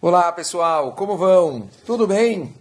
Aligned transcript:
Olá 0.00 0.30
pessoal, 0.30 0.92
como 0.92 1.16
vão? 1.16 1.68
Tudo 1.84 2.06
bem? 2.06 2.54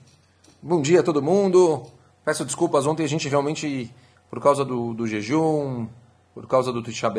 Bom 0.59 0.81
dia 0.81 1.01
a 1.01 1.03
todo 1.03 1.21
mundo. 1.21 1.85
Peço 2.25 2.43
desculpas, 2.43 2.87
ontem 2.87 3.03
a 3.03 3.07
gente 3.07 3.29
realmente, 3.29 3.93
por 4.27 4.41
causa 4.41 4.65
do, 4.65 4.91
do 4.91 5.05
jejum, 5.05 5.87
por 6.33 6.47
causa 6.47 6.73
do 6.73 6.81
Tisha 6.81 7.13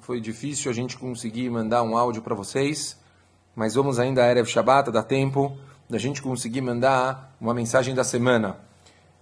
foi 0.00 0.22
difícil 0.22 0.70
a 0.70 0.74
gente 0.74 0.96
conseguir 0.96 1.50
mandar 1.50 1.82
um 1.82 1.98
áudio 1.98 2.22
para 2.22 2.34
vocês, 2.34 2.96
mas 3.54 3.74
vamos 3.74 3.98
ainda 3.98 4.24
a 4.24 4.30
Erev 4.30 4.48
Shabbat, 4.48 4.90
dá 4.90 5.02
tempo 5.02 5.54
da 5.86 5.98
gente 5.98 6.22
conseguir 6.22 6.62
mandar 6.62 7.36
uma 7.38 7.52
mensagem 7.52 7.94
da 7.94 8.04
semana. 8.04 8.56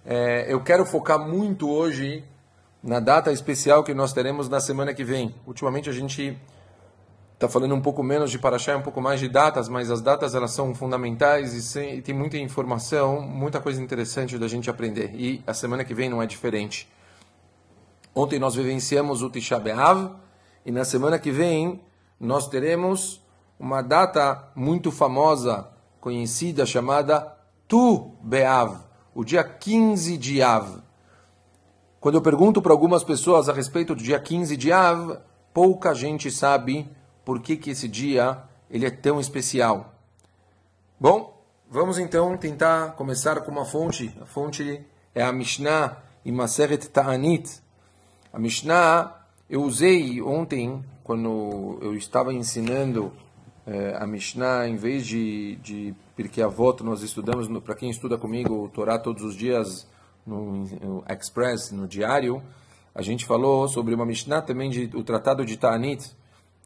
É, 0.05 0.45
eu 0.47 0.63
quero 0.63 0.85
focar 0.85 1.19
muito 1.19 1.69
hoje 1.69 2.23
na 2.81 3.01
data 3.01 3.33
especial 3.33 3.83
que 3.83 3.93
nós 3.93 4.13
teremos 4.13 4.47
na 4.47 4.61
semana 4.61 4.93
que 4.93 5.03
vem. 5.03 5.35
Ultimamente 5.45 5.89
a 5.89 5.93
gente 5.93 6.37
está 7.41 7.49
falando 7.49 7.73
um 7.73 7.81
pouco 7.81 8.03
menos 8.03 8.29
de 8.29 8.37
Paraxá, 8.37 8.77
um 8.77 8.83
pouco 8.83 9.01
mais 9.01 9.19
de 9.19 9.27
datas, 9.27 9.67
mas 9.67 9.89
as 9.89 9.99
datas 9.99 10.35
elas 10.35 10.51
são 10.51 10.75
fundamentais 10.75 11.55
e, 11.55 11.61
sem, 11.63 11.97
e, 11.97 12.01
tem 12.03 12.13
muita 12.13 12.37
informação, 12.37 13.19
muita 13.19 13.59
coisa 13.59 13.81
interessante 13.81 14.37
da 14.37 14.47
gente 14.47 14.69
aprender. 14.69 15.15
E 15.15 15.43
a 15.47 15.51
semana 15.51 15.83
que 15.83 15.91
vem 15.91 16.07
não 16.07 16.21
é 16.21 16.27
diferente. 16.27 16.87
Ontem 18.13 18.37
nós 18.37 18.53
vivenciamos 18.53 19.23
o 19.23 19.29
Tisha 19.31 19.59
B'Av 19.59 20.11
e 20.63 20.71
na 20.71 20.85
semana 20.85 21.17
que 21.17 21.31
vem 21.31 21.81
nós 22.19 22.47
teremos 22.47 23.19
uma 23.59 23.81
data 23.81 24.51
muito 24.53 24.91
famosa, 24.91 25.67
conhecida, 25.99 26.63
chamada 26.63 27.35
Tu 27.67 28.11
B'Av, 28.21 28.81
o 29.15 29.25
dia 29.25 29.43
15 29.43 30.15
de 30.15 30.43
Av. 30.43 30.77
Quando 31.99 32.15
eu 32.15 32.21
pergunto 32.21 32.61
para 32.61 32.71
algumas 32.71 33.03
pessoas 33.03 33.49
a 33.49 33.53
respeito 33.53 33.95
do 33.95 34.03
dia 34.03 34.19
15 34.19 34.55
de 34.55 34.71
Av, 34.71 35.17
pouca 35.51 35.95
gente 35.95 36.29
sabe 36.29 36.87
por 37.31 37.39
que, 37.39 37.55
que 37.55 37.69
esse 37.69 37.87
dia 37.87 38.43
ele 38.69 38.85
é 38.85 38.89
tão 38.89 39.17
especial. 39.17 39.95
Bom, 40.99 41.41
vamos 41.69 41.97
então 41.97 42.35
tentar 42.35 42.91
começar 42.97 43.39
com 43.39 43.49
uma 43.49 43.63
fonte. 43.63 44.13
A 44.19 44.25
fonte 44.25 44.85
é 45.15 45.23
a 45.23 45.31
Mishnah 45.31 45.95
em 46.25 46.31
Maseret 46.33 46.89
Ta'anit. 46.89 47.61
A 48.33 48.37
Mishnah 48.37 49.15
eu 49.49 49.63
usei 49.63 50.21
ontem, 50.21 50.83
quando 51.05 51.79
eu 51.81 51.95
estava 51.95 52.33
ensinando 52.33 53.13
eh, 53.65 53.95
a 53.97 54.05
Mishnah, 54.05 54.67
em 54.67 54.75
vez 54.75 55.07
de, 55.07 55.55
de 55.63 55.95
a 56.43 56.47
voto 56.47 56.83
nós 56.83 57.01
estudamos, 57.01 57.47
para 57.61 57.75
quem 57.75 57.89
estuda 57.89 58.17
comigo 58.17 58.65
o 58.65 58.67
Torá 58.67 58.99
todos 58.99 59.23
os 59.23 59.37
dias 59.37 59.87
no, 60.27 60.65
no 60.65 61.05
Express, 61.09 61.71
no 61.71 61.87
diário, 61.87 62.43
a 62.93 63.01
gente 63.01 63.25
falou 63.25 63.69
sobre 63.69 63.95
uma 63.95 64.05
Mishnah 64.05 64.41
também, 64.41 64.69
de, 64.69 64.91
o 64.93 65.01
Tratado 65.01 65.45
de 65.45 65.55
Ta'anit, 65.55 66.13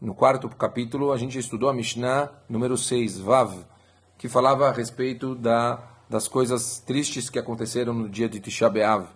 no 0.02 0.14
quarto 0.14 0.50
capítulo, 0.50 1.12
a 1.14 1.18
gente 1.18 1.40
estudou 1.40 1.70
a 1.70 1.74
Mishnah 1.74 2.30
número 2.50 2.78
6, 2.78 3.20
Vav, 3.20 3.66
que 4.18 4.28
falava 4.28 4.68
a 4.68 4.72
respeito 4.72 5.36
da, 5.36 5.82
das 6.10 6.28
coisas 6.28 6.80
tristes 6.80 7.30
que 7.30 7.40
aconteceram 7.40 7.94
no 7.94 8.10
dia 8.10 8.28
de 8.28 8.40
Tisha 8.40 8.70
B'Av. 8.70 9.08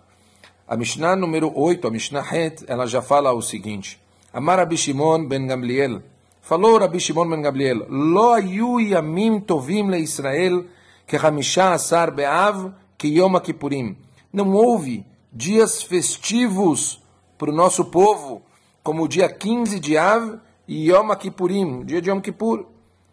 A 0.66 0.76
Mishnah 0.76 1.16
número 1.16 1.52
8, 1.54 1.86
a 1.86 1.90
Mishnah 1.90 2.22
Het, 2.22 2.64
ela 2.66 2.86
já 2.86 3.02
fala 3.02 3.32
o 3.32 3.42
seguinte: 3.42 4.00
Amar 4.32 4.58
Rabi 4.58 4.76
Shimon 4.76 5.26
ben 5.26 5.46
Gamliel, 5.46 6.02
falou 6.40 6.78
Rabi 6.78 6.98
Shimon 6.98 7.28
ben 7.28 7.42
Gamliel, 7.42 7.86
Lo 7.88 8.32
ayu 8.32 8.80
yamim 8.80 9.40
tovim 9.40 9.90
le 9.90 9.98
Israel 9.98 10.64
que 11.06 11.16
Hamisha 11.16 11.72
Asar 11.72 12.10
Be'av 12.10 12.72
que 12.96 13.08
Yom 13.08 13.38
Kippurim. 13.40 13.96
Não 14.32 14.52
houve 14.52 15.04
dias 15.30 15.82
festivos 15.82 17.02
para 17.36 17.50
o 17.50 17.54
nosso 17.54 17.86
povo, 17.86 18.42
como 18.82 19.02
o 19.02 19.08
dia 19.08 19.28
15 19.28 19.78
de 19.78 19.98
Av 19.98 20.40
Yom 20.69 21.15
Kippurim, 21.15 21.85
dia 21.85 22.01
de 22.01 22.09
Yom 22.09 22.21
Kippur, 22.21 22.63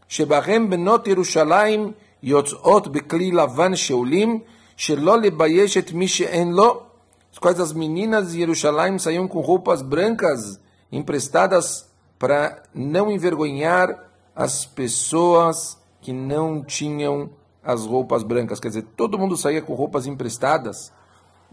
שבהם 0.08 0.70
בנות 0.70 1.06
ירושלים 1.06 1.92
יוצאות 2.22 2.88
בכלי 2.88 3.30
לבן 3.30 3.76
שאולים, 3.76 4.40
שלא 4.76 5.20
לבייש 5.20 5.76
את 5.76 5.92
מי 5.92 6.08
שאין 6.08 6.52
לו. 6.52 6.82
As 7.34 7.38
quais 7.38 7.58
as 7.58 7.72
meninas 7.72 8.32
de 8.32 8.40
Jerusalém 8.40 8.98
saíam 8.98 9.26
com 9.26 9.40
roupas 9.40 9.80
brancas 9.80 10.60
emprestadas 10.90 11.88
para 12.18 12.62
não 12.74 13.10
envergonhar 13.10 13.88
as 14.36 14.66
pessoas 14.66 15.78
que 16.02 16.12
não 16.12 16.62
tinham 16.62 17.30
as 17.64 17.86
roupas 17.86 18.22
brancas. 18.22 18.60
Quer 18.60 18.68
dizer, 18.68 18.82
todo 18.96 19.18
mundo 19.18 19.36
saía 19.36 19.62
com 19.62 19.72
roupas 19.72 20.06
emprestadas 20.06 20.92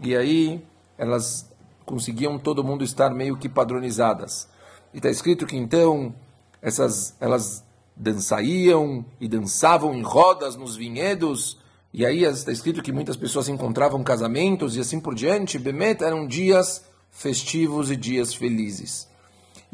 e 0.01 0.15
aí 0.15 0.65
elas 0.97 1.49
conseguiam 1.85 2.37
todo 2.37 2.63
mundo 2.63 2.83
estar 2.83 3.09
meio 3.11 3.37
que 3.37 3.47
padronizadas. 3.47 4.49
E 4.94 4.98
está 4.98 5.10
escrito 5.10 5.44
que 5.44 5.56
então 5.56 6.14
essas 6.62 7.16
elas 7.20 7.64
dançariam 7.96 9.04
e 9.20 9.28
dançavam 9.28 9.92
em 9.92 10.02
rodas 10.02 10.54
nos 10.54 10.76
vinhedos. 10.76 11.58
E 11.92 12.06
aí 12.06 12.22
está 12.22 12.52
escrito 12.52 12.80
que 12.80 12.92
muitas 12.92 13.16
pessoas 13.16 13.48
encontravam 13.48 14.04
casamentos 14.04 14.76
e 14.76 14.80
assim 14.80 15.00
por 15.00 15.14
diante. 15.14 15.58
Bemet 15.58 16.02
eram 16.02 16.28
dias 16.28 16.84
festivos 17.10 17.90
e 17.90 17.96
dias 17.96 18.32
felizes. 18.32 19.08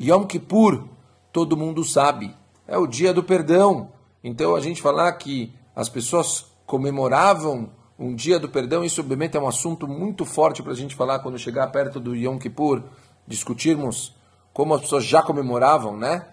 Yom 0.01 0.25
Kippur, 0.25 0.89
todo 1.31 1.57
mundo 1.57 1.85
sabe, 1.85 2.35
é 2.67 2.79
o 2.79 2.87
dia 2.87 3.13
do 3.13 3.23
perdão. 3.23 3.93
Então 4.25 4.57
a 4.57 4.61
gente 4.61 4.81
falar 4.81 5.13
que 5.13 5.53
as 5.77 5.91
pessoas 5.91 6.47
comemoravam 6.65 7.71
um 7.99 8.15
dia 8.15 8.39
do 8.39 8.49
perdão, 8.49 8.83
isso 8.83 9.03
obviamente 9.03 9.37
é 9.37 9.41
um 9.41 9.47
assunto 9.47 9.87
muito 9.87 10.25
forte 10.25 10.63
para 10.63 10.73
a 10.73 10.77
gente 10.77 10.95
falar 10.95 11.19
quando 11.19 11.39
chegar 11.39 11.67
perto 11.67 12.01
do 12.01 12.17
Yom 12.17 12.39
Kippur, 12.39 12.83
discutirmos 13.27 14.15
como 14.61 14.75
as 14.75 14.83
pessoas 14.83 15.07
já 15.07 15.23
comemoravam, 15.23 15.97
né? 15.97 16.27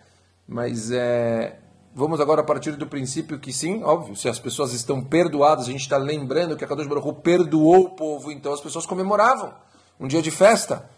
Mas 0.45 0.91
é, 0.91 1.59
vamos 1.95 2.19
agora 2.19 2.41
a 2.41 2.43
partir 2.43 2.73
do 2.73 2.85
princípio 2.85 3.39
que 3.39 3.53
sim, 3.53 3.81
óbvio, 3.85 4.17
se 4.17 4.27
as 4.27 4.37
pessoas 4.37 4.73
estão 4.73 5.01
perdoadas, 5.01 5.63
a 5.63 5.71
gente 5.71 5.79
está 5.79 5.95
lembrando 5.95 6.57
que 6.57 6.65
a 6.65 6.67
Kadosh 6.67 6.87
Baruch 6.87 7.21
perdoou 7.21 7.85
o 7.85 7.89
povo, 7.91 8.29
então 8.29 8.51
as 8.51 8.59
pessoas 8.59 8.85
comemoravam 8.85 9.53
um 9.97 10.09
dia 10.09 10.21
de 10.21 10.29
festa. 10.29 10.89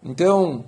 Então, 0.00 0.64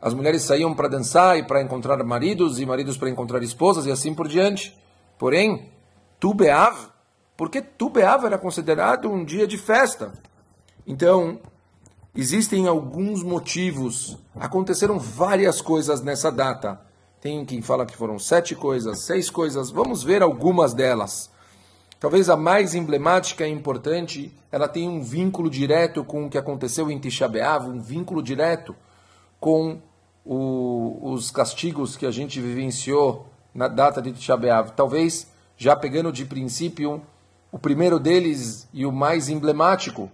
as 0.00 0.12
mulheres 0.14 0.42
saíam 0.42 0.74
para 0.74 0.88
dançar 0.88 1.38
e 1.38 1.46
para 1.46 1.62
encontrar 1.62 2.02
maridos, 2.02 2.58
e 2.58 2.66
maridos 2.66 2.96
para 2.96 3.08
encontrar 3.08 3.40
esposas, 3.40 3.86
e 3.86 3.92
assim 3.92 4.12
por 4.12 4.26
diante. 4.26 4.76
Porém, 5.16 5.70
Tu 6.18 6.34
Beav, 6.34 6.88
porque 7.36 7.62
Tu 7.62 7.88
Beav 7.88 8.26
era 8.26 8.36
considerado 8.36 9.08
um 9.08 9.24
dia 9.24 9.46
de 9.46 9.56
festa. 9.56 10.12
Então, 10.84 11.38
Existem 12.18 12.66
alguns 12.66 13.22
motivos. 13.22 14.16
Aconteceram 14.40 14.98
várias 14.98 15.60
coisas 15.60 16.00
nessa 16.00 16.32
data. 16.32 16.80
Tem 17.20 17.44
quem 17.44 17.60
fala 17.60 17.84
que 17.84 17.94
foram 17.94 18.18
sete 18.18 18.54
coisas, 18.54 19.00
seis 19.00 19.28
coisas. 19.28 19.70
Vamos 19.70 20.02
ver 20.02 20.22
algumas 20.22 20.72
delas. 20.72 21.30
Talvez 22.00 22.30
a 22.30 22.36
mais 22.36 22.74
emblemática 22.74 23.46
e 23.46 23.52
importante, 23.52 24.32
ela 24.50 24.66
tem 24.66 24.88
um 24.88 25.02
vínculo 25.02 25.50
direto 25.50 26.02
com 26.02 26.24
o 26.24 26.30
que 26.30 26.38
aconteceu 26.38 26.90
em 26.90 26.98
Tisha 26.98 27.30
um 27.68 27.80
vínculo 27.82 28.22
direto 28.22 28.74
com 29.38 29.78
o, 30.24 31.12
os 31.12 31.30
castigos 31.30 31.98
que 31.98 32.06
a 32.06 32.10
gente 32.10 32.40
vivenciou 32.40 33.26
na 33.54 33.68
data 33.68 34.00
de 34.00 34.12
Tisha. 34.12 34.38
Talvez, 34.74 35.26
já 35.54 35.76
pegando 35.76 36.10
de 36.10 36.24
princípio, 36.24 37.02
o 37.52 37.58
primeiro 37.58 37.98
deles 37.98 38.66
e 38.72 38.86
o 38.86 38.92
mais 38.92 39.28
emblemático, 39.28 40.10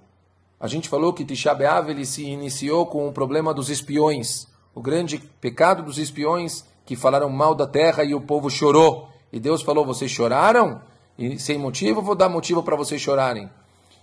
a 0.63 0.69
gente 0.69 0.89
falou 0.89 1.13
que 1.13 1.25
Tisha 1.25 1.53
B'Av 1.53 1.91
ele 1.91 2.07
se 2.07 2.23
iniciou 2.23 2.87
com 2.87 3.09
o 3.09 3.13
problema 3.13 3.53
dos 3.53 3.69
espiões, 3.69 4.47
o 4.73 4.81
grande 4.81 5.19
pecado 5.41 5.83
dos 5.83 5.99
espiões 5.99 6.65
que 6.87 6.95
falaram 6.95 7.29
mal 7.29 7.53
da 7.53 7.67
terra 7.67 8.05
e 8.05 8.15
o 8.15 8.21
povo 8.21 8.49
chorou. 8.49 9.09
E 9.33 9.41
Deus 9.41 9.61
falou: 9.61 9.85
vocês 9.85 10.09
choraram? 10.09 10.81
E 11.19 11.37
sem 11.37 11.59
motivo, 11.59 12.01
vou 12.01 12.15
dar 12.15 12.29
motivo 12.29 12.63
para 12.63 12.77
vocês 12.77 13.01
chorarem. 13.01 13.51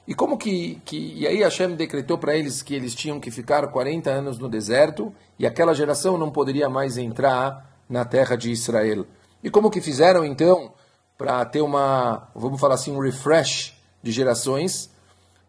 E 0.05 0.13
como 0.13 0.37
que, 0.37 0.81
que 0.83 1.13
e 1.15 1.25
aí 1.25 1.37
Hashem 1.43 1.77
decretou 1.77 2.17
para 2.17 2.35
eles 2.35 2.61
que 2.61 2.75
eles 2.75 2.93
tinham 2.93 3.21
que 3.21 3.31
ficar 3.31 3.65
40 3.65 4.09
anos 4.09 4.37
no 4.37 4.49
deserto 4.49 5.15
e 5.39 5.47
aquela 5.47 5.73
geração 5.73 6.17
não 6.17 6.29
poderia 6.29 6.67
mais 6.67 6.97
entrar 6.97 7.79
na 7.87 8.03
terra 8.03 8.35
de 8.35 8.51
Israel. 8.51 9.05
E 9.41 9.49
como 9.49 9.71
que 9.71 9.79
fizeram 9.79 10.25
então 10.25 10.73
para 11.17 11.45
ter 11.45 11.61
uma, 11.61 12.27
vamos 12.35 12.59
falar 12.59 12.75
assim, 12.75 12.91
um 12.91 12.99
refresh 12.99 13.73
de 14.03 14.11
gerações? 14.11 14.89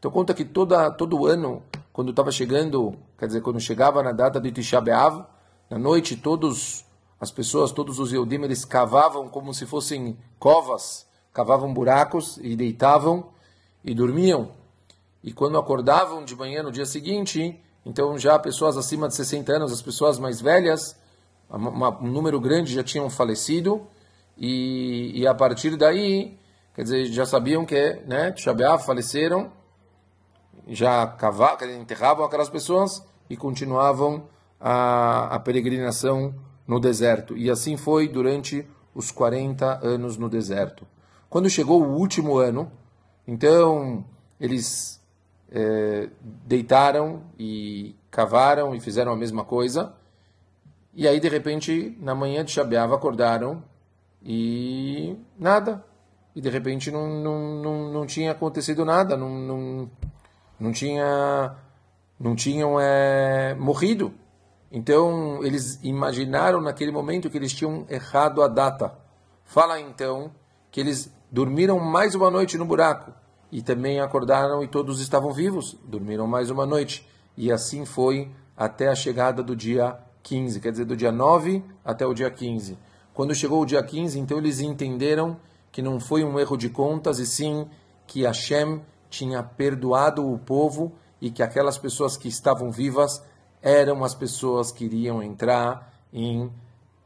Então 0.01 0.11
conta 0.11 0.33
que 0.33 0.47
toda, 0.47 0.91
todo 0.91 1.27
ano, 1.27 1.63
quando 1.93 2.11
estava 2.11 2.33
chegando, 2.33 2.95
quer 3.19 3.27
dizer, 3.27 3.43
quando 3.43 3.61
chegava 3.61 4.03
na 4.03 4.13
data 4.13 4.41
de 4.41 4.51
Tisha 4.51 4.81
B'Av, 4.81 5.27
na 5.69 5.79
noite, 5.79 6.17
todos 6.17 6.87
as 7.21 7.31
pessoas, 7.31 7.71
todos 7.71 7.99
os 7.99 8.11
Eudim, 8.11 8.43
eles 8.43 8.65
cavavam 8.65 9.29
como 9.29 9.53
se 9.53 9.67
fossem 9.67 10.17
covas, 10.39 11.07
cavavam 11.35 11.73
buracos 11.75 12.39
e 12.39 12.57
deitavam 12.57 13.29
e 13.85 13.95
dormiam. 13.95 14.53
E 15.23 15.35
quando 15.35 15.59
acordavam 15.59 16.25
de 16.25 16.35
manhã 16.35 16.63
no 16.63 16.73
dia 16.73 16.87
seguinte, 16.87 17.61
então 17.85 18.17
já 18.17 18.39
pessoas 18.39 18.79
acima 18.79 19.07
de 19.07 19.15
60 19.15 19.53
anos, 19.53 19.71
as 19.71 19.83
pessoas 19.83 20.19
mais 20.19 20.41
velhas, 20.41 20.99
um 21.51 22.09
número 22.09 22.41
grande 22.41 22.73
já 22.73 22.83
tinham 22.83 23.11
falecido, 23.11 23.87
e, 24.35 25.13
e 25.15 25.27
a 25.27 25.35
partir 25.35 25.77
daí, 25.77 26.39
quer 26.75 26.85
dizer, 26.85 27.05
já 27.05 27.27
sabiam 27.27 27.67
que, 27.67 28.01
né, 28.07 28.35
faleceram, 28.83 29.60
já 30.69 31.07
cavavam, 31.07 31.71
enterravam 31.71 32.25
aquelas 32.25 32.49
pessoas 32.49 33.05
e 33.29 33.37
continuavam 33.37 34.25
a, 34.59 35.35
a 35.35 35.39
peregrinação 35.41 36.35
no 36.67 36.79
deserto. 36.79 37.37
E 37.37 37.51
assim 37.51 37.77
foi 37.77 38.09
durante 38.09 38.67
os 38.95 39.11
40 39.11 39.81
anos 39.85 40.17
no 40.17 40.29
deserto. 40.29 40.87
Quando 41.29 41.49
chegou 41.49 41.83
o 41.83 41.97
último 41.97 42.39
ano, 42.39 42.71
então 43.27 44.05
eles 44.41 45.01
é, 45.51 46.09
deitaram 46.23 47.23
e 47.39 47.95
cavaram 48.11 48.75
e 48.75 48.81
fizeram 48.81 49.13
a 49.13 49.17
mesma 49.17 49.45
coisa. 49.45 49.95
E 50.93 51.07
aí, 51.07 51.21
de 51.21 51.29
repente, 51.29 51.97
na 52.01 52.15
manhã 52.15 52.45
de 52.45 52.51
Shabeava, 52.51 52.97
acordaram 52.97 53.63
e 54.23 55.17
nada. 55.39 55.85
E 56.35 56.41
de 56.41 56.49
repente 56.49 56.91
não, 56.91 57.09
não, 57.09 57.63
não, 57.63 57.93
não 57.93 58.07
tinha 58.07 58.33
acontecido 58.33 58.85
nada, 58.85 59.17
não, 59.17 59.29
não, 59.31 59.91
não, 60.61 60.73
tinha, 60.73 61.57
não 62.19 62.37
tinham 62.37 62.79
é, 62.79 63.55
morrido. 63.55 64.13
Então, 64.71 65.43
eles 65.43 65.81
imaginaram 65.83 66.61
naquele 66.61 66.93
momento 66.93 67.29
que 67.31 67.37
eles 67.37 67.53
tinham 67.53 67.87
errado 67.89 68.43
a 68.43 68.49
data. 68.49 68.97
Fala 69.45 69.81
então 69.81 70.31
que 70.71 70.79
eles 70.79 71.13
dormiram 71.31 71.81
mais 71.81 72.15
uma 72.15 72.31
noite 72.31 72.57
no 72.57 72.65
buraco 72.65 73.13
e 73.51 73.63
também 73.63 74.01
acordaram 74.01 74.63
e 74.63 74.69
todos 74.69 75.01
estavam 75.01 75.33
vivos, 75.33 75.77
dormiram 75.85 76.27
mais 76.27 76.51
uma 76.51 76.65
noite. 76.65 77.09
E 77.37 77.51
assim 77.51 77.85
foi 77.85 78.31
até 78.57 78.89
a 78.89 78.95
chegada 78.95 79.43
do 79.43 79.57
dia 79.57 79.99
15, 80.23 80.61
quer 80.61 80.71
dizer, 80.71 80.85
do 80.85 80.97
dia 80.97 81.11
9 81.11 81.65
até 81.85 82.07
o 82.07 82.15
dia 82.15 82.31
15. 82.31 82.79
Quando 83.13 83.35
chegou 83.35 83.63
o 83.63 83.67
dia 83.67 83.83
15, 83.83 84.19
então 84.19 84.39
eles 84.39 84.61
entenderam 84.61 85.37
que 85.73 85.83
não 85.83 85.99
foi 85.99 86.25
um 86.25 86.39
erro 86.39 86.57
de 86.57 86.69
contas, 86.69 87.19
e 87.19 87.27
sim 87.27 87.67
que 88.07 88.23
Hashem 88.23 88.81
tinha 89.11 89.43
perdoado 89.43 90.33
o 90.33 90.39
povo 90.39 90.93
e 91.21 91.31
que 91.31 91.43
aquelas 91.43 91.77
pessoas 91.77 92.17
que 92.17 92.29
estavam 92.29 92.71
vivas 92.71 93.23
eram 93.61 94.03
as 94.03 94.15
pessoas 94.15 94.73
que 94.73 94.85
iriam 94.85 95.23
entrar 95.23 95.93
em 96.13 96.51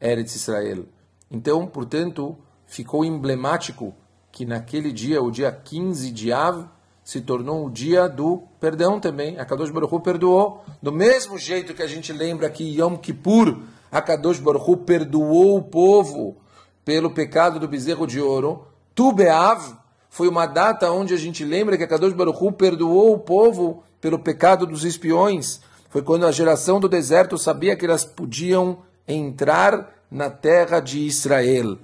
Eretz 0.00 0.36
Israel. 0.36 0.84
Então, 1.30 1.66
portanto, 1.66 2.36
ficou 2.66 3.04
emblemático 3.04 3.94
que 4.30 4.44
naquele 4.44 4.92
dia, 4.92 5.22
o 5.22 5.30
dia 5.30 5.50
15 5.50 6.10
de 6.10 6.32
Av, 6.32 6.68
se 7.02 7.20
tornou 7.20 7.66
o 7.66 7.70
dia 7.70 8.08
do 8.08 8.44
perdão 8.58 8.98
também. 8.98 9.38
A 9.38 9.44
Kadosh 9.44 9.70
Baruch 9.70 10.02
perdoou. 10.02 10.64
Do 10.82 10.90
mesmo 10.90 11.38
jeito 11.38 11.74
que 11.74 11.82
a 11.82 11.86
gente 11.86 12.12
lembra 12.12 12.48
que 12.48 12.64
Yom 12.78 12.96
Kippur, 12.96 13.58
a 13.92 14.00
Kadosh 14.00 14.38
Baruch 14.38 14.76
perdoou 14.84 15.58
o 15.58 15.62
povo 15.62 16.36
pelo 16.84 17.10
pecado 17.10 17.60
do 17.60 17.68
bezerro 17.68 18.06
de 18.06 18.20
ouro. 18.20 18.66
Tu 18.94 19.12
Beav 19.12 19.76
foi 20.14 20.28
uma 20.28 20.46
data 20.46 20.92
onde 20.92 21.12
a 21.12 21.16
gente 21.16 21.44
lembra 21.44 21.76
que 21.76 21.82
a 21.82 21.88
Kadosh 21.88 22.12
Baruch 22.12 22.38
Hu 22.40 22.52
perdoou 22.52 23.14
o 23.14 23.18
povo 23.18 23.82
pelo 24.00 24.16
pecado 24.16 24.64
dos 24.64 24.84
espiões. 24.84 25.60
Foi 25.90 26.02
quando 26.02 26.24
a 26.24 26.30
geração 26.30 26.78
do 26.78 26.88
deserto 26.88 27.36
sabia 27.36 27.74
que 27.74 27.84
elas 27.84 28.04
podiam 28.04 28.78
entrar 29.08 29.92
na 30.08 30.30
terra 30.30 30.78
de 30.78 31.00
Israel. 31.00 31.76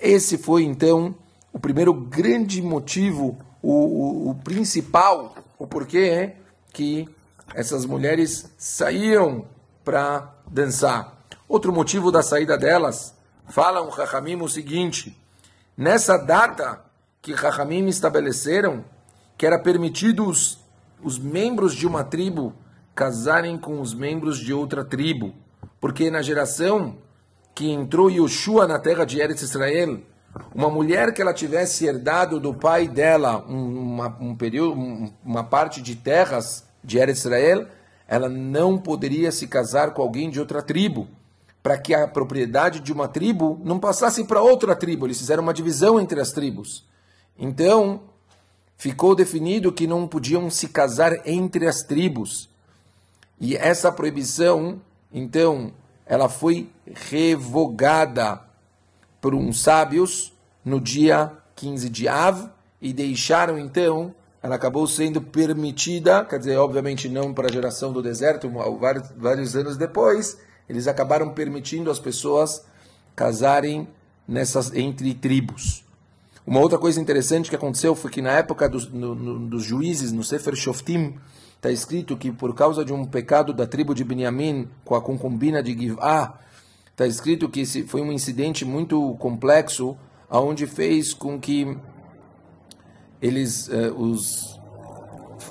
Esse 0.00 0.38
foi 0.38 0.62
então 0.62 1.14
o 1.52 1.58
primeiro 1.58 1.92
grande 1.92 2.62
motivo 2.62 3.36
o, 3.62 3.74
o, 3.74 4.30
o 4.30 4.34
principal, 4.36 5.34
o 5.58 5.66
porquê 5.66 6.32
que 6.72 7.06
essas 7.54 7.84
mulheres 7.84 8.50
saíram 8.56 9.44
para 9.84 10.32
dançar. 10.50 11.14
Outro 11.46 11.74
motivo 11.74 12.10
da 12.10 12.22
saída 12.22 12.56
delas, 12.56 13.14
falam 13.46 13.86
o 13.86 13.90
Rahamim 13.90 14.40
o 14.40 14.48
seguinte: 14.48 15.14
nessa 15.76 16.16
data 16.16 16.88
que 17.22 17.32
Rahamim 17.32 17.86
estabeleceram, 17.86 18.84
que 19.36 19.46
era 19.46 19.58
permitido 19.58 20.26
os, 20.26 20.58
os 21.02 21.18
membros 21.18 21.74
de 21.74 21.86
uma 21.86 22.02
tribo 22.02 22.54
casarem 22.94 23.58
com 23.58 23.80
os 23.80 23.94
membros 23.94 24.38
de 24.38 24.52
outra 24.52 24.84
tribo, 24.84 25.34
porque 25.80 26.10
na 26.10 26.22
geração 26.22 26.96
que 27.54 27.70
entrou 27.70 28.10
Yoshua 28.10 28.66
na 28.66 28.78
terra 28.78 29.04
de 29.04 29.20
Eretz 29.20 29.42
Israel, 29.42 30.00
uma 30.54 30.70
mulher 30.70 31.12
que 31.12 31.20
ela 31.20 31.34
tivesse 31.34 31.86
herdado 31.86 32.38
do 32.38 32.54
pai 32.54 32.88
dela 32.88 33.44
uma, 33.46 34.16
um 34.20 34.34
período, 34.34 35.12
uma 35.24 35.44
parte 35.44 35.82
de 35.82 35.96
terras 35.96 36.64
de 36.82 36.98
Eretz 36.98 37.20
Israel, 37.20 37.66
ela 38.08 38.28
não 38.28 38.78
poderia 38.78 39.30
se 39.30 39.46
casar 39.46 39.92
com 39.92 40.02
alguém 40.02 40.30
de 40.30 40.40
outra 40.40 40.62
tribo, 40.62 41.08
para 41.62 41.76
que 41.76 41.94
a 41.94 42.08
propriedade 42.08 42.80
de 42.80 42.92
uma 42.92 43.06
tribo 43.06 43.60
não 43.62 43.78
passasse 43.78 44.24
para 44.24 44.40
outra 44.40 44.74
tribo. 44.74 45.06
Eles 45.06 45.18
fizeram 45.18 45.42
uma 45.42 45.52
divisão 45.52 46.00
entre 46.00 46.18
as 46.18 46.32
tribos. 46.32 46.88
Então, 47.38 48.02
ficou 48.76 49.14
definido 49.14 49.72
que 49.72 49.86
não 49.86 50.06
podiam 50.06 50.48
se 50.50 50.68
casar 50.68 51.26
entre 51.26 51.66
as 51.66 51.82
tribos. 51.82 52.48
E 53.38 53.56
essa 53.56 53.90
proibição, 53.90 54.80
então, 55.12 55.72
ela 56.06 56.28
foi 56.28 56.70
revogada 57.08 58.40
por 59.20 59.34
uns 59.34 59.60
sábios 59.60 60.32
no 60.64 60.80
dia 60.80 61.32
15 61.56 61.88
de 61.88 62.08
Av 62.08 62.50
e 62.80 62.92
deixaram 62.92 63.58
então, 63.58 64.14
ela 64.42 64.54
acabou 64.54 64.86
sendo 64.86 65.20
permitida, 65.20 66.24
quer 66.24 66.38
dizer, 66.38 66.56
obviamente 66.56 67.08
não 67.08 67.34
para 67.34 67.48
a 67.48 67.52
geração 67.52 67.92
do 67.92 68.02
deserto, 68.02 68.50
vários, 68.78 69.10
vários 69.16 69.54
anos 69.54 69.76
depois, 69.76 70.38
eles 70.68 70.88
acabaram 70.88 71.30
permitindo 71.34 71.90
as 71.90 71.98
pessoas 71.98 72.64
casarem 73.14 73.86
nessas 74.26 74.74
entre 74.74 75.12
tribos. 75.12 75.84
Uma 76.50 76.58
outra 76.58 76.78
coisa 76.78 77.00
interessante 77.00 77.48
que 77.48 77.54
aconteceu 77.54 77.94
foi 77.94 78.10
que 78.10 78.20
na 78.20 78.32
época 78.32 78.68
dos, 78.68 78.90
no, 78.90 79.14
no, 79.14 79.46
dos 79.46 79.62
juízes, 79.62 80.10
no 80.10 80.24
Sefer 80.24 80.56
Shoftim, 80.56 81.14
está 81.54 81.70
escrito 81.70 82.16
que 82.16 82.32
por 82.32 82.52
causa 82.56 82.84
de 82.84 82.92
um 82.92 83.04
pecado 83.06 83.52
da 83.52 83.68
tribo 83.68 83.94
de 83.94 84.02
Benjamim 84.02 84.68
com 84.84 84.96
a 84.96 85.00
concubina 85.00 85.62
de 85.62 85.78
Giv'ah, 85.78 86.40
está 86.90 87.06
escrito 87.06 87.48
que 87.48 87.60
esse 87.60 87.84
foi 87.84 88.00
um 88.00 88.10
incidente 88.10 88.64
muito 88.64 89.14
complexo, 89.20 89.96
aonde 90.28 90.66
fez 90.66 91.14
com 91.14 91.38
que 91.38 91.78
eles, 93.22 93.68
eh, 93.68 93.92
os 93.96 94.58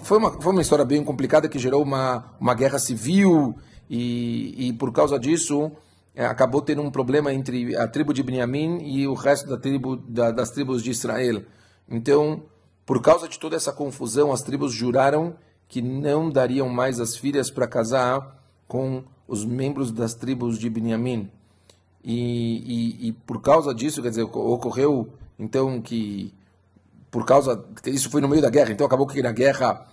foi 0.03 0.17
uma, 0.17 0.41
foi 0.41 0.51
uma 0.51 0.61
história 0.61 0.83
bem 0.83 1.01
complicada 1.01 1.47
que 1.47 1.57
gerou 1.57 1.81
uma, 1.81 2.25
uma 2.41 2.53
guerra 2.53 2.77
civil 2.77 3.55
e, 3.89 4.67
e 4.67 4.73
por 4.73 4.91
causa 4.91 5.17
disso 5.17 5.71
acabou 6.15 6.61
tendo 6.61 6.81
um 6.81 6.91
problema 6.91 7.33
entre 7.33 7.75
a 7.75 7.87
tribo 7.87 8.13
de 8.13 8.23
Benjamim 8.23 8.79
e 8.83 9.07
o 9.07 9.13
resto 9.13 9.47
da 9.49 9.57
tribo, 9.57 9.95
da, 9.95 10.31
das 10.31 10.51
tribos 10.51 10.83
de 10.83 10.91
Israel. 10.91 11.43
Então, 11.89 12.43
por 12.85 13.01
causa 13.01 13.27
de 13.27 13.39
toda 13.39 13.55
essa 13.55 13.71
confusão, 13.71 14.31
as 14.31 14.41
tribos 14.41 14.73
juraram 14.73 15.35
que 15.67 15.81
não 15.81 16.29
dariam 16.29 16.67
mais 16.67 16.99
as 16.99 17.15
filhas 17.15 17.51
para 17.51 17.67
casar 17.67 18.43
com 18.67 19.03
os 19.27 19.45
membros 19.45 19.91
das 19.91 20.13
tribos 20.13 20.57
de 20.57 20.69
Benjamim. 20.69 21.29
E, 22.03 23.03
e, 23.03 23.07
e, 23.07 23.11
por 23.11 23.41
causa 23.41 23.73
disso, 23.73 24.01
quer 24.01 24.09
dizer, 24.09 24.23
ocorreu 24.23 25.09
então 25.37 25.81
que 25.81 26.33
por 27.11 27.25
causa 27.25 27.63
isso 27.85 28.09
foi 28.09 28.21
no 28.21 28.27
meio 28.27 28.41
da 28.41 28.49
guerra, 28.49 28.71
então 28.71 28.85
acabou 28.85 29.07
que 29.07 29.21
na 29.21 29.31
guerra 29.31 29.85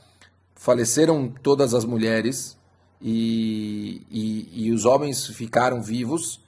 faleceram 0.54 1.28
todas 1.42 1.74
as 1.74 1.84
mulheres 1.84 2.56
e, 3.00 4.02
e, 4.10 4.66
e 4.66 4.72
os 4.72 4.84
homens 4.84 5.26
ficaram 5.26 5.82
vivos 5.82 6.40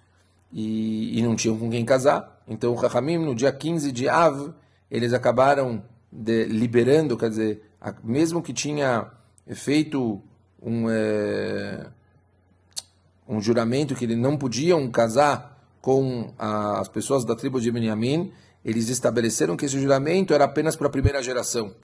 e, 0.53 1.21
não 1.23 1.37
tinham 1.37 1.59
com 1.59 1.71
quem 1.71 1.85
casar. 1.85 2.43
Então, 2.49 2.73
o 2.73 2.75
Rahamim, 2.75 3.19
no 3.19 3.35
dia 3.35 3.53
15 3.53 3.93
de 3.93 4.09
Av, 4.09 4.53
eles 4.91 5.13
acabaram 5.13 5.83
de, 6.11 6.45
liberando, 6.45 7.17
quer 7.17 7.29
dizer, 7.29 7.63
mesmo 8.03 8.43
que 8.43 8.53
tinha 8.53 9.11
feito 9.55 10.23
um, 10.63 10.89
é, 10.89 11.87
um 13.29 13.41
juramento 13.41 13.95
que 13.95 14.05
eles 14.05 14.17
não 14.17 14.37
podiam 14.37 14.91
casar 14.91 15.59
com 15.81 16.33
a, 16.39 16.81
as 16.81 16.89
pessoas 16.89 17.25
da 17.25 17.37
tribo 17.37 17.61
de 17.61 17.71
Benjamim, 17.71 18.33
eles 18.65 18.89
estabeleceram 18.89 19.57
que 19.57 19.67
esse 19.67 19.81
juramento 19.81 20.35
era 20.35 20.45
apenas 20.45 20.75
para 20.75 20.89
a 20.89 20.91
primeira 20.91 21.23
geração, 21.23 21.75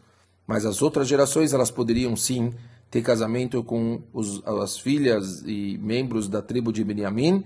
mas 0.46 0.66
as 0.66 0.82
outras 0.82 1.06
gerações 1.06 1.52
elas 1.52 1.70
poderiam 1.70 2.16
sim 2.16 2.52
ter 2.94 3.02
casamento 3.02 3.64
com 3.64 4.00
os, 4.12 4.40
as 4.46 4.78
filhas 4.78 5.42
e 5.44 5.76
membros 5.78 6.28
da 6.28 6.40
tribo 6.40 6.72
de 6.72 6.84
Benjamim, 6.84 7.44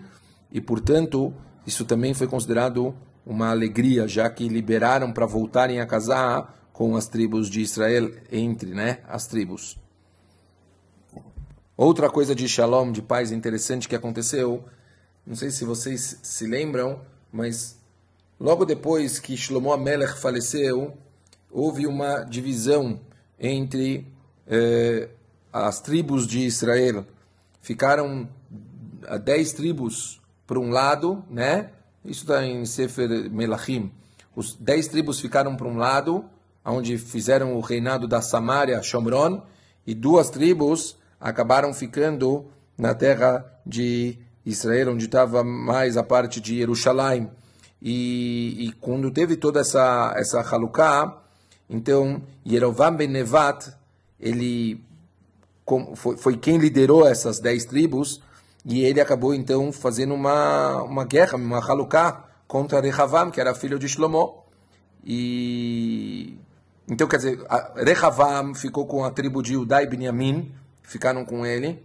e 0.53 0.61
portanto 0.61 1.33
isso 1.67 1.87
também 1.87 2.13
foi 2.13 2.27
considerado 2.27 2.95
uma 3.25 3.49
alegria, 3.49 4.07
já 4.07 4.29
que 4.29 4.47
liberaram 4.47 5.11
para 5.11 5.25
voltarem 5.25 5.81
a 5.81 5.87
casar 5.87 6.69
com 6.71 6.95
as 6.97 7.09
tribos 7.09 7.49
de 7.49 7.63
Israel 7.63 8.13
entre 8.31 8.75
né, 8.75 8.99
as 9.09 9.27
tribos. 9.27 9.79
Outra 11.75 12.11
coisa 12.11 12.35
de 12.35 12.47
shalom, 12.47 12.93
de 12.93 13.01
paz 13.01 13.33
interessante 13.33 13.89
que 13.89 13.97
aconteceu, 13.97 14.63
não 15.27 15.35
sei 15.35 15.51
se 15.51 15.65
vocês 15.65 16.19
se 16.23 16.47
lembram, 16.47 17.01
mas 17.33 17.79
logo 18.39 18.67
depois 18.67 19.19
que 19.19 19.35
Shlomo 19.35 19.73
Amelech 19.73 20.21
faleceu, 20.21 20.93
houve 21.51 21.87
uma 21.87 22.23
divisão 22.25 23.01
entre 23.41 24.07
eh, 24.47 25.09
as 25.53 25.81
tribos 25.81 26.27
de 26.27 26.41
Israel. 26.41 27.05
Ficaram 27.61 28.29
dez 29.25 29.53
tribos 29.53 30.21
para 30.47 30.59
um 30.59 30.71
lado, 30.71 31.25
né? 31.31 31.71
Isso 32.05 32.23
está 32.23 32.45
em 32.45 32.65
Sefer 32.65 33.31
Melachim. 33.31 33.91
Os 34.35 34.55
dez 34.55 34.89
tribos 34.89 35.21
ficaram 35.21 35.57
para 35.57 35.67
um 35.67 35.77
lado, 35.77 36.25
onde 36.65 36.97
fizeram 36.97 37.55
o 37.57 37.61
reinado 37.61 38.07
da 38.07 38.23
Samaria, 38.23 38.83
Shomron, 38.83 39.43
e 39.87 39.95
duas 39.95 40.31
tribos 40.31 40.97
acabaram 41.21 41.73
ficando 41.75 42.47
na 42.77 42.95
terra 42.95 43.45
de 43.67 44.19
Israel, 44.45 44.93
onde 44.93 45.07
estava 45.07 45.43
mais 45.43 45.97
a 45.97 46.03
parte 46.03 46.41
de 46.41 46.57
Jerusalém. 46.59 47.31
E, 47.81 48.69
e 48.69 48.73
quando 48.81 49.11
teve 49.11 49.37
toda 49.37 49.61
essa, 49.61 50.15
essa 50.17 50.41
Haluká, 50.41 51.21
então 51.69 52.23
Yerovam 52.47 52.97
ben 52.97 53.09
Nevat, 53.09 53.73
ele 54.19 54.83
foi, 55.95 56.37
quem 56.37 56.59
liderou 56.59 57.07
essas 57.07 57.41
dez 57.41 57.65
tribos, 57.65 58.23
e 58.65 58.85
ele 58.85 59.01
acabou 59.01 59.35
então 59.35 59.73
fazendo 59.73 60.15
uma, 60.15 60.83
uma 60.83 61.05
guerra, 61.05 61.37
uma 61.37 61.59
Haluká, 61.59 62.25
contra 62.47 62.81
Rehavam, 62.81 63.31
que 63.31 63.41
era 63.41 63.55
filho 63.55 63.79
de 63.79 63.89
Shlomo. 63.89 64.45
E 65.05 66.39
então, 66.89 67.07
quer 67.07 67.19
dizer, 67.19 67.39
Rehavam 67.77 68.55
ficou 68.55 68.87
com 68.87 69.05
a 69.05 69.11
tribo 69.11 69.43
de 69.43 69.57
Udai 69.57 69.85
e 69.85 69.87
Benyamin, 69.87 70.51
ficaram 70.83 71.25
com 71.25 71.45
ele, 71.45 71.85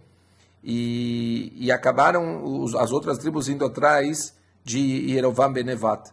e, 0.62 1.52
e 1.56 1.70
acabaram 1.70 2.42
os, 2.42 2.74
as 2.74 2.90
outras 2.90 3.18
tribos 3.18 3.48
indo 3.50 3.66
atrás 3.66 4.34
de 4.64 4.78
Yerovam 4.78 5.52
Benevat. 5.52 6.10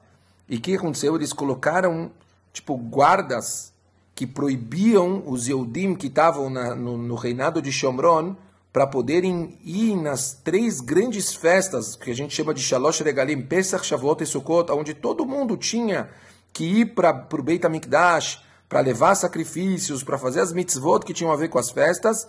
E 0.50 0.58
o 0.58 0.62
que 0.62 0.75
aconteceu? 0.75 1.16
Eles 1.16 1.32
colocaram, 1.32 2.12
tipo, 2.51 2.75
guardas 2.75 3.74
que 4.22 4.28
proibiam 4.28 5.24
os 5.25 5.48
Yehudim 5.48 5.96
que 5.96 6.06
estavam 6.06 6.48
no, 6.48 6.96
no 6.96 7.16
reinado 7.16 7.60
de 7.60 7.72
Shomron 7.72 8.36
para 8.72 8.86
poderem 8.86 9.58
ir 9.66 9.96
nas 9.96 10.32
três 10.32 10.80
grandes 10.80 11.34
festas 11.34 11.96
que 11.96 12.12
a 12.12 12.13
gente 12.13 12.36
chama 12.36 12.54
de 12.54 12.62
Shalosh 12.62 13.00
Regalim, 13.00 13.42
Pesach, 13.42 13.84
Shavuot 13.84 14.22
e 14.22 14.28
Sukkot, 14.28 14.72
onde 14.74 14.94
todo 14.94 15.25
mundo 15.25 15.58
tinha 15.58 16.08
que 16.54 16.63
ir 16.66 16.94
para 16.94 17.28
o 17.34 17.42
Beit 17.42 17.66
HaMikdash, 17.66 18.44
para 18.70 18.82
levar 18.82 19.16
sacrifícios, 19.16 20.04
para 20.04 20.20
fazer 20.20 20.42
as 20.42 20.54
mitzvot 20.54 21.00
que 21.04 21.16
tinham 21.16 21.32
a 21.32 21.36
ver 21.36 21.48
com 21.48 21.58
as 21.58 21.72
festas, 21.72 22.28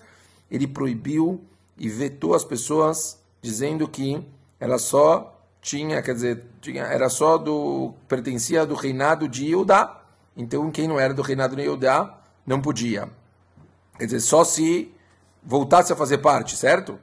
ele 0.50 0.66
proibiu 0.66 1.42
e 1.76 1.90
vetou 1.90 2.34
as 2.34 2.42
pessoas, 2.42 3.18
dizendo 3.42 3.86
que 3.86 4.26
ela 4.58 4.78
só 4.78 5.38
tinha, 5.60 6.00
quer 6.00 6.14
dizer, 6.14 6.42
tinha, 6.62 6.84
era 6.84 7.10
só 7.10 7.36
do 7.36 7.92
pertencia 8.08 8.64
do 8.64 8.74
reinado 8.74 9.28
de 9.28 9.48
Yudá. 9.48 10.01
Então, 10.36 10.70
quem 10.70 10.88
não 10.88 10.98
era 10.98 11.12
do 11.12 11.22
reinado 11.22 11.56
de 11.56 11.62
Yudá 11.62 12.18
não 12.46 12.60
podia. 12.60 13.08
Quer 13.98 14.06
dizer, 14.06 14.20
só 14.20 14.44
se 14.44 14.92
voltasse 15.42 15.92
a 15.92 15.96
fazer 15.96 16.18
parte, 16.18 16.56
certo? 16.56 16.98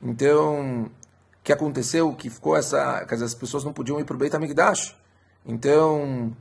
Então, 0.00 0.84
o 0.84 0.90
que 1.42 1.52
aconteceu? 1.52 2.14
Que 2.14 2.30
ficou 2.30 2.56
essa, 2.56 3.04
quer 3.06 3.14
dizer, 3.14 3.24
as 3.24 3.34
pessoas 3.34 3.64
não 3.64 3.72
podiam 3.72 3.98
ir 3.98 4.04
para 4.04 4.14
o 4.14 4.18
Beit 4.18 4.34
HaMikdash. 4.34 4.96
Então, 5.44 6.34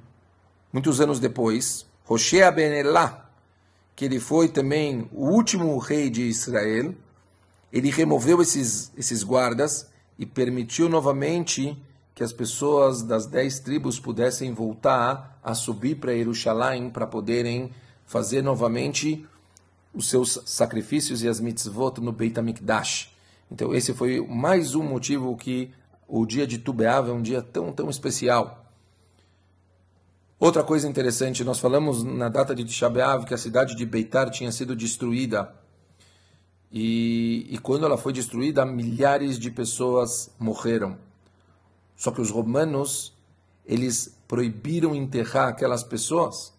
muitos 0.71 1.01
anos 1.01 1.19
depois, 1.19 1.85
Hoshea 2.07 2.51
ben 2.51 2.73
Elah, 2.73 3.29
que 3.95 4.05
ele 4.05 4.19
foi 4.19 4.49
também 4.49 5.09
o 5.11 5.29
último 5.29 5.77
rei 5.77 6.09
de 6.09 6.23
Israel, 6.23 6.93
ele 7.71 7.89
removeu 7.89 8.41
esses, 8.41 8.91
esses 8.97 9.23
guardas 9.23 9.89
e 10.17 10.25
permitiu 10.25 10.87
novamente 10.87 11.81
que 12.15 12.23
as 12.23 12.31
pessoas 12.31 13.01
das 13.01 13.25
dez 13.25 13.59
tribos 13.59 13.99
pudessem 13.99 14.53
voltar 14.53 15.39
a 15.43 15.55
subir 15.55 15.95
para 15.95 16.15
Jerusalém 16.15 16.89
para 16.89 17.07
poderem 17.07 17.71
fazer 18.05 18.41
novamente 18.41 19.25
os 19.93 20.09
seus 20.09 20.39
sacrifícios 20.45 21.23
e 21.23 21.27
as 21.27 21.39
mitzvot 21.39 21.99
no 21.99 22.11
Beit 22.11 22.39
HaMikdash. 22.39 23.11
Então 23.51 23.73
esse 23.73 23.93
foi 23.93 24.19
mais 24.25 24.75
um 24.75 24.83
motivo 24.83 25.35
que 25.35 25.71
o 26.07 26.25
dia 26.25 26.45
de 26.45 26.57
Tu 26.57 26.75
é 26.83 27.11
um 27.11 27.21
dia 27.21 27.41
tão, 27.41 27.71
tão 27.71 27.89
especial. 27.89 28.63
Outra 30.39 30.63
coisa 30.63 30.89
interessante, 30.89 31.43
nós 31.43 31.59
falamos 31.59 32.03
na 32.03 32.27
data 32.27 32.53
de 32.53 32.65
Tisha 32.65 32.91
que 33.25 33.33
a 33.33 33.37
cidade 33.37 33.75
de 33.75 33.85
Beitar 33.85 34.29
tinha 34.29 34.51
sido 34.51 34.75
destruída. 34.75 35.53
E, 36.71 37.47
e 37.49 37.57
quando 37.59 37.85
ela 37.85 37.97
foi 37.97 38.11
destruída, 38.11 38.65
milhares 38.65 39.39
de 39.39 39.49
pessoas 39.49 40.29
morreram. 40.37 40.97
Só 41.95 42.11
que 42.11 42.21
os 42.21 42.29
romanos, 42.29 43.13
eles 43.65 44.17
proibiram 44.27 44.95
enterrar 44.95 45.49
aquelas 45.49 45.83
pessoas. 45.83 46.53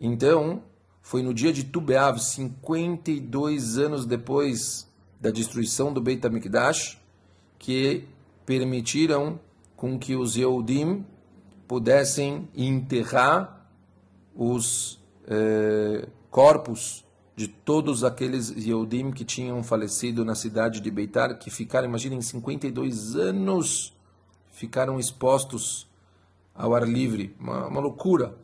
Então, 0.00 0.62
foi 1.00 1.22
no 1.22 1.32
dia 1.32 1.52
de 1.52 1.64
Tubeav, 1.64 2.18
52 2.18 3.78
anos 3.78 4.04
depois 4.04 4.88
da 5.20 5.30
destruição 5.30 5.92
do 5.92 6.00
Beit 6.00 6.24
HaMikdash, 6.24 6.98
que 7.58 8.04
permitiram 8.44 9.40
com 9.74 9.98
que 9.98 10.14
os 10.14 10.36
Yehudim 10.36 11.04
pudessem 11.66 12.48
enterrar 12.56 13.68
os 14.34 15.00
eh, 15.26 16.08
corpos 16.30 17.04
de 17.34 17.46
todos 17.46 18.02
aqueles 18.04 18.50
Yehudim 18.50 19.12
que 19.12 19.24
tinham 19.24 19.62
falecido 19.62 20.24
na 20.24 20.34
cidade 20.34 20.80
de 20.80 20.90
Beitar, 20.90 21.38
que 21.38 21.50
ficaram, 21.50 21.88
imaginem, 21.88 22.20
52 22.20 23.14
anos, 23.16 23.96
ficaram 24.58 24.98
expostos 24.98 25.88
ao 26.52 26.74
ar 26.74 26.86
livre, 26.86 27.34
uma, 27.38 27.68
uma 27.68 27.80
loucura. 27.80 28.36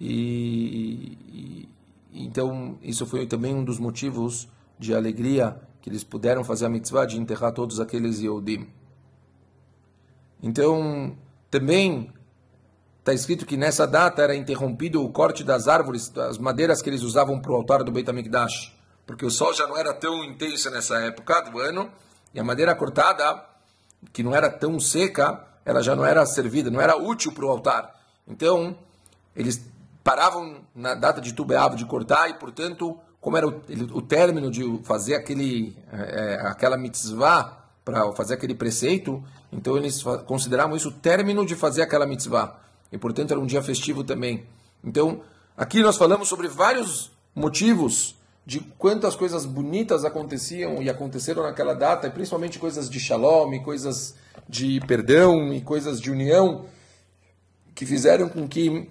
E, 0.00 1.18
e, 1.28 1.68
então 2.12 2.78
isso 2.80 3.04
foi 3.04 3.26
também 3.26 3.52
um 3.52 3.64
dos 3.64 3.78
motivos 3.78 4.48
de 4.78 4.94
alegria 4.94 5.60
que 5.82 5.90
eles 5.90 6.04
puderam 6.04 6.44
fazer 6.44 6.66
a 6.66 6.68
mitzvah 6.68 7.06
de 7.06 7.18
enterrar 7.18 7.52
todos 7.52 7.80
aqueles 7.80 8.20
Yehudim. 8.20 8.68
Então 10.40 11.16
também 11.50 12.12
está 13.00 13.12
escrito 13.12 13.44
que 13.44 13.56
nessa 13.56 13.86
data 13.86 14.22
era 14.22 14.36
interrompido 14.36 15.04
o 15.04 15.10
corte 15.10 15.42
das 15.42 15.66
árvores, 15.66 16.08
das 16.08 16.38
madeiras 16.38 16.80
que 16.80 16.88
eles 16.88 17.02
usavam 17.02 17.40
para 17.40 17.50
o 17.50 17.56
altar 17.56 17.82
do 17.82 17.90
Beit 17.90 18.08
HaMikdash, 18.08 18.76
porque 19.04 19.26
o 19.26 19.30
sol 19.30 19.52
já 19.52 19.66
não 19.66 19.76
era 19.76 19.92
tão 19.92 20.22
intenso 20.22 20.70
nessa 20.70 20.98
época 20.98 21.40
do 21.50 21.58
ano, 21.58 21.90
e 22.32 22.38
a 22.38 22.44
madeira 22.44 22.76
cortada, 22.76 23.49
que 24.12 24.22
não 24.22 24.34
era 24.34 24.50
tão 24.50 24.78
seca, 24.80 25.44
ela 25.64 25.82
já 25.82 25.94
não 25.94 26.04
era 26.04 26.24
servida, 26.26 26.70
não 26.70 26.80
era 26.80 26.96
útil 26.96 27.32
para 27.32 27.44
o 27.44 27.50
altar. 27.50 27.94
Então, 28.26 28.76
eles 29.34 29.64
paravam 30.02 30.56
na 30.74 30.94
data 30.94 31.20
de 31.20 31.32
Tubeav 31.32 31.76
de 31.76 31.84
cortar, 31.84 32.28
e 32.28 32.34
portanto, 32.34 32.98
como 33.20 33.36
era 33.36 33.46
o, 33.46 33.62
o 33.92 34.02
término 34.02 34.50
de 34.50 34.80
fazer 34.84 35.14
aquele, 35.14 35.76
é, 35.92 36.40
aquela 36.42 36.76
mitzvah, 36.76 37.60
para 37.84 38.12
fazer 38.12 38.34
aquele 38.34 38.54
preceito, 38.54 39.22
então 39.52 39.76
eles 39.76 40.02
consideravam 40.26 40.76
isso 40.76 40.88
o 40.88 40.92
término 40.92 41.44
de 41.44 41.56
fazer 41.56 41.82
aquela 41.82 42.06
mitzvah. 42.06 42.56
E 42.92 42.98
portanto 42.98 43.30
era 43.30 43.40
um 43.40 43.46
dia 43.46 43.62
festivo 43.62 44.04
também. 44.04 44.46
Então, 44.84 45.22
aqui 45.56 45.82
nós 45.82 45.96
falamos 45.96 46.28
sobre 46.28 46.48
vários 46.48 47.10
motivos 47.34 48.14
de 48.50 48.58
quantas 48.58 49.14
coisas 49.14 49.46
bonitas 49.46 50.04
aconteciam 50.04 50.82
e 50.82 50.90
aconteceram 50.90 51.44
naquela 51.44 51.72
data, 51.72 52.08
e 52.08 52.10
principalmente 52.10 52.58
coisas 52.58 52.90
de 52.90 52.98
shalom, 52.98 53.56
coisas 53.60 54.16
de 54.48 54.80
perdão 54.88 55.54
e 55.54 55.60
coisas 55.60 56.00
de 56.00 56.10
união, 56.10 56.64
que 57.76 57.86
fizeram 57.86 58.28
com 58.28 58.48
que 58.48 58.90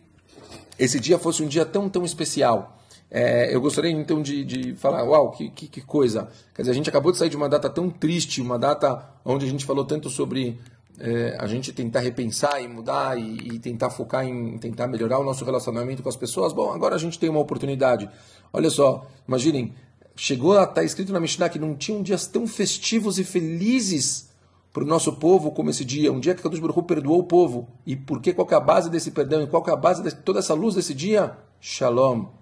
esse 0.77 0.97
dia 0.97 1.19
fosse 1.19 1.43
um 1.43 1.47
dia 1.49 1.65
tão, 1.65 1.89
tão 1.89 2.05
especial. 2.05 2.79
É, 3.11 3.53
eu 3.53 3.59
gostaria 3.59 3.91
então 3.91 4.21
de, 4.21 4.45
de 4.45 4.75
falar, 4.75 5.03
uau, 5.03 5.31
que, 5.31 5.49
que, 5.49 5.67
que, 5.67 5.81
coisa. 5.81 6.29
Quer 6.55 6.61
dizer, 6.61 6.71
a 6.71 6.75
gente 6.75 6.89
acabou 6.89 7.11
de 7.11 7.17
sair 7.17 7.29
de 7.29 7.35
uma 7.35 7.49
data 7.49 7.69
tão 7.69 7.89
triste, 7.89 8.41
uma 8.41 8.57
data 8.57 9.09
onde 9.25 9.45
a 9.45 9.49
gente 9.49 9.65
falou 9.65 9.83
tanto 9.83 10.09
sobre 10.09 10.57
é, 10.99 11.37
a 11.39 11.47
gente 11.47 11.71
tentar 11.71 12.01
repensar 12.01 12.61
e 12.61 12.67
mudar 12.67 13.17
e, 13.17 13.55
e, 13.55 13.59
tentar 13.59 13.89
focar 13.89 14.25
em 14.25 14.57
tentar 14.57 14.87
melhorar 14.87 15.19
o 15.19 15.23
nosso 15.23 15.45
relacionamento 15.45 16.03
com 16.03 16.09
as 16.09 16.15
pessoas. 16.15 16.53
Bom, 16.53 16.71
agora 16.71 16.95
a 16.95 16.99
gente 16.99 17.17
tem 17.17 17.29
uma 17.29 17.39
oportunidade. 17.39 18.09
Olha 18.51 18.69
só, 18.69 19.07
imaginem, 19.27 19.73
chegou 20.15 20.57
a 20.57 20.63
estar 20.63 20.75
tá 20.75 20.83
escrito 20.83 21.13
na 21.13 21.19
Mishnah 21.19 21.49
que 21.49 21.59
não 21.59 21.75
tinham 21.75 22.03
dias 22.03 22.27
tão 22.27 22.45
festivos 22.45 23.17
e 23.17 23.23
felizes 23.23 24.29
para 24.73 24.83
o 24.83 24.87
nosso 24.87 25.13
povo 25.13 25.51
como 25.51 25.69
esse 25.69 25.83
dia, 25.83 26.11
um 26.11 26.19
dia 26.19 26.35
que 26.35 26.43
Kadosh 26.43 26.59
Baruch 26.59 26.83
perdoou 26.83 27.19
o 27.19 27.23
povo. 27.23 27.67
E 27.85 27.95
por 27.95 28.21
que 28.21 28.33
qual 28.33 28.47
é 28.51 28.55
a 28.55 28.59
base 28.59 28.89
desse 28.89 29.11
perdão 29.11 29.41
e 29.41 29.47
qual 29.47 29.63
é 29.67 29.71
a 29.71 29.75
base 29.75 30.03
de 30.03 30.13
toda 30.13 30.39
essa 30.39 30.53
luz 30.53 30.75
desse 30.75 30.93
dia? 30.93 31.37
Shalom 31.59 32.39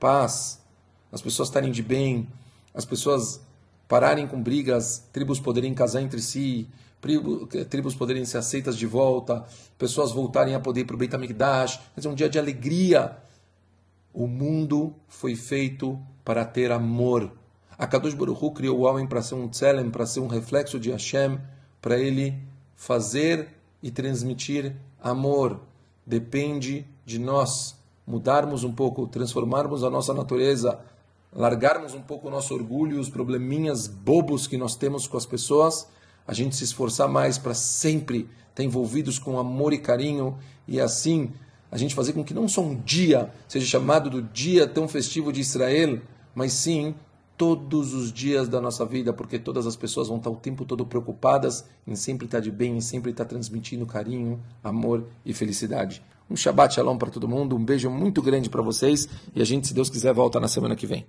paz, 0.00 0.58
as 1.12 1.20
pessoas 1.20 1.48
estarem 1.48 1.70
de 1.70 1.82
bem, 1.82 2.26
as 2.72 2.86
pessoas 2.86 3.40
pararem 3.90 4.24
com 4.24 4.40
brigas, 4.40 5.02
tribos 5.12 5.40
poderem 5.40 5.74
casar 5.74 6.00
entre 6.00 6.22
si, 6.22 6.68
tribos 7.68 7.92
poderem 7.92 8.24
ser 8.24 8.38
aceitas 8.38 8.76
de 8.76 8.86
volta, 8.86 9.44
pessoas 9.76 10.12
voltarem 10.12 10.54
a 10.54 10.60
poder 10.60 10.82
ir 10.82 10.84
para 10.84 10.94
o 10.94 10.96
Beit 10.96 11.12
HaMikdash, 11.12 11.80
um 12.06 12.14
dia 12.14 12.28
de 12.28 12.38
alegria. 12.38 13.16
O 14.14 14.28
mundo 14.28 14.94
foi 15.08 15.34
feito 15.34 15.98
para 16.24 16.44
ter 16.44 16.70
amor. 16.70 17.32
A 17.76 17.84
Kadosh 17.84 18.14
Baruch 18.14 18.44
Hu 18.44 18.52
criou 18.52 18.78
o 18.78 18.82
homem 18.82 19.08
para 19.08 19.22
ser 19.22 19.34
um 19.34 19.48
tzelem, 19.48 19.90
para 19.90 20.06
ser 20.06 20.20
um 20.20 20.28
reflexo 20.28 20.78
de 20.78 20.92
Hashem, 20.92 21.40
para 21.82 21.98
ele 21.98 22.38
fazer 22.76 23.48
e 23.82 23.90
transmitir 23.90 24.76
amor. 25.02 25.62
Depende 26.06 26.86
de 27.04 27.18
nós 27.18 27.74
mudarmos 28.06 28.62
um 28.62 28.72
pouco, 28.72 29.08
transformarmos 29.08 29.82
a 29.82 29.90
nossa 29.90 30.14
natureza, 30.14 30.78
largarmos 31.32 31.94
um 31.94 32.00
pouco 32.00 32.28
o 32.28 32.30
nosso 32.30 32.54
orgulho, 32.54 32.98
os 32.98 33.08
probleminhas 33.08 33.86
bobos 33.86 34.46
que 34.46 34.56
nós 34.56 34.74
temos 34.74 35.06
com 35.06 35.16
as 35.16 35.26
pessoas, 35.26 35.88
a 36.26 36.34
gente 36.34 36.56
se 36.56 36.64
esforçar 36.64 37.08
mais 37.08 37.38
para 37.38 37.54
sempre 37.54 38.28
estar 38.50 38.62
envolvidos 38.62 39.18
com 39.18 39.38
amor 39.38 39.72
e 39.72 39.78
carinho 39.78 40.36
e 40.66 40.80
assim 40.80 41.32
a 41.70 41.78
gente 41.78 41.94
fazer 41.94 42.12
com 42.12 42.24
que 42.24 42.34
não 42.34 42.48
só 42.48 42.60
um 42.62 42.74
dia 42.74 43.30
seja 43.46 43.64
chamado 43.64 44.10
do 44.10 44.22
dia 44.22 44.66
tão 44.66 44.88
festivo 44.88 45.32
de 45.32 45.40
Israel, 45.40 46.00
mas 46.34 46.52
sim 46.52 46.94
todos 47.36 47.94
os 47.94 48.12
dias 48.12 48.48
da 48.48 48.60
nossa 48.60 48.84
vida, 48.84 49.14
porque 49.14 49.38
todas 49.38 49.66
as 49.66 49.74
pessoas 49.74 50.08
vão 50.08 50.18
estar 50.18 50.28
o 50.28 50.36
tempo 50.36 50.64
todo 50.64 50.84
preocupadas 50.84 51.64
em 51.86 51.96
sempre 51.96 52.26
estar 52.26 52.40
de 52.40 52.50
bem, 52.50 52.76
em 52.76 52.80
sempre 52.82 53.12
estar 53.12 53.24
transmitindo 53.24 53.86
carinho, 53.86 54.42
amor 54.62 55.06
e 55.24 55.32
felicidade. 55.32 56.02
Um 56.28 56.36
Shabbat 56.36 56.74
Shalom 56.74 56.98
para 56.98 57.10
todo 57.10 57.26
mundo, 57.26 57.56
um 57.56 57.64
beijo 57.64 57.88
muito 57.88 58.20
grande 58.20 58.50
para 58.50 58.60
vocês 58.60 59.08
e 59.34 59.40
a 59.40 59.44
gente, 59.44 59.66
se 59.66 59.72
Deus 59.72 59.88
quiser, 59.88 60.12
volta 60.12 60.38
na 60.38 60.48
semana 60.48 60.76
que 60.76 60.86
vem. 60.86 61.06